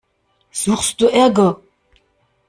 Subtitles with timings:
[0.49, 1.61] Suchst du Ärger?